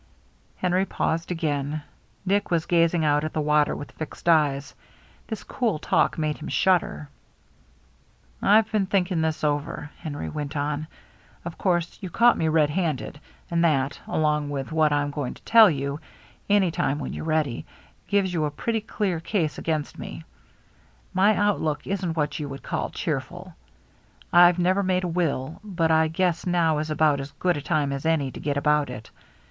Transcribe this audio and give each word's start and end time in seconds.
Henry 0.55 0.83
paused 0.83 1.29
again. 1.29 1.83
Dick 2.25 2.49
was 2.49 2.65
gazing 2.65 3.05
out 3.05 3.23
at 3.23 3.33
the 3.33 3.39
water 3.41 3.75
with 3.75 3.91
fixed 3.91 4.27
eyes. 4.27 4.73
This 5.27 5.43
cool 5.43 5.77
talk 5.77 6.17
made 6.17 6.39
him 6.39 6.47
shudder." 6.47 7.09
I've 8.41 8.71
been 8.71 8.87
thinking 8.87 9.21
this 9.21 9.43
over," 9.43 9.91
Henry 9.99 10.27
went 10.27 10.57
on." 10.57 10.87
Of 11.45 11.59
course, 11.59 11.99
you 12.01 12.09
caught 12.09 12.35
me 12.35 12.47
red 12.47 12.71
handed; 12.71 13.19
and 13.51 13.63
that, 13.63 13.99
along 14.07 14.49
with 14.49 14.71
what 14.71 14.91
I'm 14.91 15.11
going 15.11 15.35
to 15.35 15.41
tell 15.43 15.69
you, 15.69 15.99
any 16.49 16.71
time 16.71 16.97
when 16.97 17.13
you're 17.13 17.23
ready, 17.23 17.63
gives 18.07 18.33
you 18.33 18.45
a 18.45 18.49
pretty 18.49 18.81
clear 18.81 19.19
case 19.19 19.59
against 19.59 19.99
me. 19.99 20.23
My 21.13 21.35
outlook 21.35 21.85
isn't 21.85 22.17
what 22.17 22.39
you 22.39 22.49
would 22.49 22.63
call 22.63 22.89
cheerful. 22.89 23.53
I've 24.33 24.57
never 24.57 24.81
made 24.81 25.03
a 25.03 25.07
will, 25.07 25.59
but 25.63 25.91
I 25.91 26.07
guess 26.07 26.47
now 26.47 26.79
is 26.79 26.89
about 26.89 27.19
as 27.19 27.29
good 27.33 27.55
a 27.55 27.61
time 27.61 27.91
as 27.93 28.03
any 28.03 28.31
to 28.31 28.39
get 28.39 28.57
about 28.57 28.89
it. 28.89 29.11